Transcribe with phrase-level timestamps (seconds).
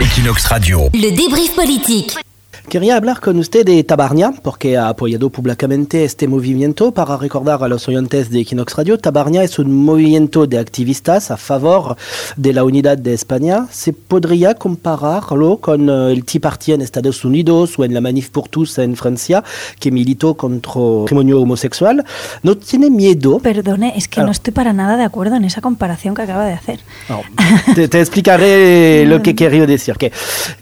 [0.00, 0.88] Equinox Radio.
[0.92, 2.16] Le débrief politique.
[2.68, 6.92] Quería hablar con usted de Tabarnia, porque ha apoyado públicamente este movimiento.
[6.92, 11.36] Para recordar a los oyentes de Equinox Radio, Tabarnia es un movimiento de activistas a
[11.36, 11.96] favor
[12.36, 13.66] de la unidad de España.
[13.70, 18.30] ¿Se podría compararlo con eh, el Tea Party en Estados Unidos o en la Manif
[18.30, 19.44] pour tous en Francia,
[19.78, 22.04] que militó contra el matrimonio homosexual?
[22.42, 23.38] ¿No tiene miedo?
[23.38, 24.24] Perdone, es que Ah.
[24.24, 26.80] no estoy para nada de acuerdo en esa comparación que acaba de hacer.
[27.08, 27.20] No,
[27.74, 29.94] te, te explicaré lo que quería decir.
[29.96, 30.10] Que,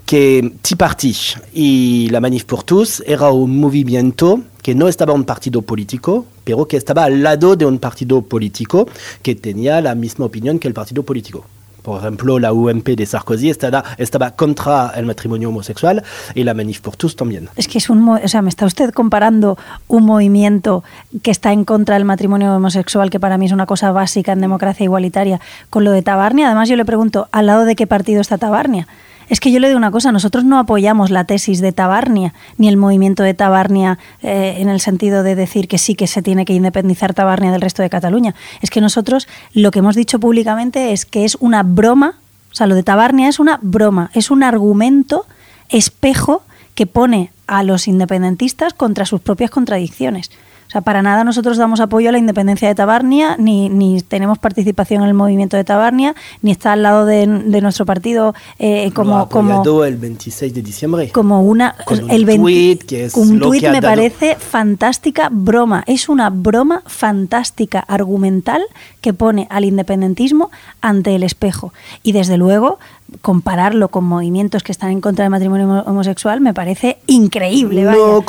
[0.05, 1.15] que Tea Party
[1.53, 6.67] y la Manif pour tous era un movimiento que no estaba un partido político, pero
[6.67, 8.87] que estaba al lado de un partido político
[9.21, 11.45] que tenía la misma opinión que el partido político.
[11.83, 16.01] Por ejemplo, la UMP de Sarkozy estaba, estaba contra el matrimonio homosexual
[16.33, 17.49] y la Manif pour tous también.
[17.57, 19.57] Es que es un, o sea, me está usted comparando
[19.89, 20.83] un movimiento
[21.21, 24.39] que está en contra del matrimonio homosexual, que para mí es una cosa básica en
[24.39, 26.47] democracia igualitaria, con lo de Tabarnia.
[26.47, 28.87] Además, yo le pregunto, ¿al lado de qué partido está Tabarnia?
[29.29, 32.67] Es que yo le digo una cosa, nosotros no apoyamos la tesis de Tabarnia, ni
[32.67, 36.45] el movimiento de Tabarnia eh, en el sentido de decir que sí que se tiene
[36.45, 38.35] que independizar Tabarnia del resto de Cataluña.
[38.61, 42.15] Es que nosotros lo que hemos dicho públicamente es que es una broma,
[42.51, 45.25] o sea, lo de Tabarnia es una broma, es un argumento
[45.69, 46.43] espejo
[46.75, 50.31] que pone a los independentistas contra sus propias contradicciones.
[50.73, 54.39] O sea, para nada nosotros damos apoyo a la independencia de Tabarnia, ni, ni tenemos
[54.39, 58.89] participación en el movimiento de Tabarnia, ni está al lado de, de nuestro partido eh,
[58.91, 61.11] como, como, el 26 de diciembre.
[61.11, 63.81] como una Con un el 20 tuit que es un tuit me dado.
[63.81, 68.63] parece fantástica broma es una broma fantástica argumental
[68.99, 70.49] que pone al independentismo
[70.81, 72.79] ante el espejo y desde luego
[73.21, 77.97] compararlo con movimientos que están en contra del matrimonio homo- homosexual me parece increíble vaya.
[77.97, 78.23] No,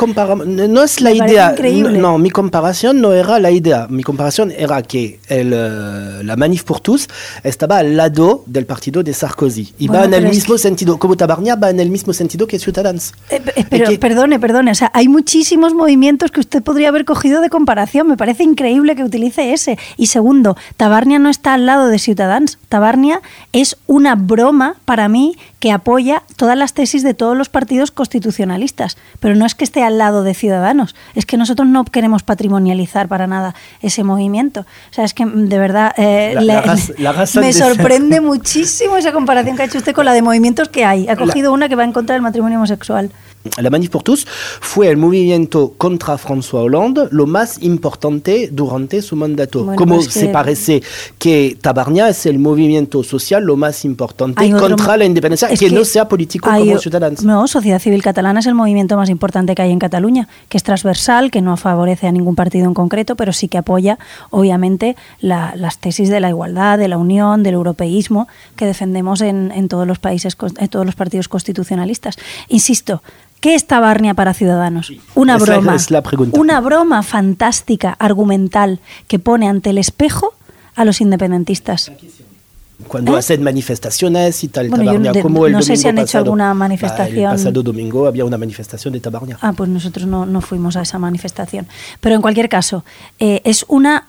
[0.46, 1.50] no no es la Me idea.
[1.52, 1.98] increíble.
[1.98, 3.86] No, mi comparación no era la idea.
[3.88, 7.08] Mi comparación era que el, eh, la Manif pour tous
[7.42, 9.72] estaba al lado del partido de Sarkozy.
[9.78, 12.46] Y Bueno, va en el mismo que- sentido, como Tabarnia va en el mismo sentido
[12.46, 13.12] que Ciudadanos.
[13.30, 17.04] Eh, eh, pero que- perdone, perdone, o sea, hay muchísimos movimientos que usted podría haber
[17.04, 18.08] cogido de comparación.
[18.08, 19.78] Me parece increíble que utilice ese.
[19.96, 22.58] Y segundo, Tabarnia no está al lado de Ciutadans.
[22.78, 23.20] Tabarnia
[23.52, 28.96] es una broma para mí que apoya todas las tesis de todos los partidos constitucionalistas.
[29.20, 33.06] Pero no es que esté al lado de Ciudadanos, es que nosotros no queremos patrimonializar
[33.06, 34.62] para nada ese movimiento.
[34.90, 37.52] O sea, es que mm, de verdad eh, La- la raz- la razón me de
[37.52, 41.06] sorprende muchísimo esa comparación que ha hecho usted con la de movimientos que hay.
[41.08, 43.10] Ha cogido una que va en contra del matrimonio homosexual.
[43.58, 44.26] La Manif pour tous
[44.60, 49.64] fue el movimiento contra François Hollande lo más importante durante su mandato.
[49.64, 50.82] Bueno, como pues se que- parece
[51.18, 52.63] que Tabarnia es el movimiento
[53.02, 56.78] social lo más importante Hay contra la independencia, es que, no sea político hay como
[56.78, 57.22] Ciudadanos.
[57.24, 60.62] No, Sociedad Civil Catalana es el movimiento más importante que hay en Cataluña, que es
[60.62, 63.98] transversal, que no favorece a ningún partido en concreto, pero sí que apoya,
[64.30, 69.50] obviamente, la- las tesis de la igualdad, de la unión, del europeísmo que defendemos en,
[69.52, 72.16] en todos los países, en todos los partidos constitucionalistas.
[72.48, 73.02] Insisto.
[73.40, 74.90] ¿Qué es Tabarnia para Ciudadanos?
[75.14, 75.74] Una esa broma.
[75.76, 76.40] es la pregunta.
[76.40, 80.32] Una broma fantástica, argumental, que pone ante el espejo
[80.74, 81.92] a los independentistas.
[82.88, 83.18] Cuando ¿Eh?
[83.18, 86.06] hacen manifestaciones y tal, Bueno, yo Tabarnia, de- como el no sé si han hecho
[86.06, 86.24] pasado.
[86.24, 87.18] alguna Bah, manifestación.
[87.30, 89.38] el pasado domingo había una manifestación de Tabarnia.
[89.40, 91.66] Ah, pues nosotros no, no fuimos a esa manifestación.
[92.00, 92.84] Pero en cualquier caso,
[93.18, 94.06] eh, es una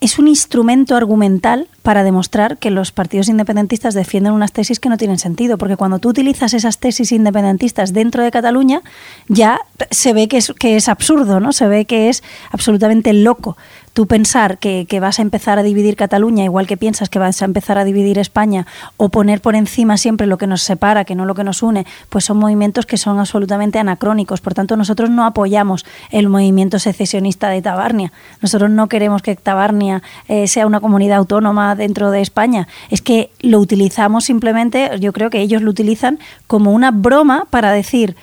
[0.00, 4.98] es un instrumento argumental para demostrar que los partidos independentistas defienden unas tesis que no
[4.98, 8.82] tienen sentido, porque cuando tú utilizas esas tesis independentistas dentro de Cataluña,
[9.28, 9.58] ya
[9.90, 11.54] se ve que es, que es absurdo, ¿no?
[11.54, 13.56] Se ve que es absolutamente loco.
[13.94, 17.46] Tú pensar que, vas a empezar a dividir Cataluña, igual que piensas que vas a
[17.46, 18.66] empezar a dividir España,
[18.96, 21.84] o poner por encima siempre lo que nos separa, que no lo que nos une,
[22.08, 24.40] pues son movimientos que son absolutamente anacrónicos.
[24.40, 28.12] Por tanto, nosotros no apoyamos el movimiento secesionista de Tabarnia.
[28.40, 32.68] Nosotros no queremos que Tabarnia eh, sea una comunidad autónoma dentro de España.
[32.90, 37.72] Es que lo utilizamos simplemente, yo creo que ellos lo utilizan como una broma para
[37.72, 38.16] decir,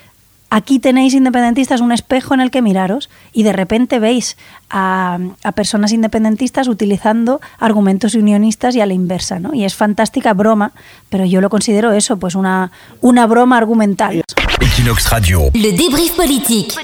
[0.50, 4.36] aquí tenéis independentistas un espejo en el que miraros y de repente veis
[4.70, 9.54] a, a personas independentistas utilizando argumentos unionistas y a la inversa, ¿no?
[9.54, 10.72] Y es fantástica broma,
[11.08, 14.22] pero yo lo considero eso, pues una, una broma argumental.
[14.60, 15.50] Equinox Radio.
[15.52, 16.74] Le débrief politique.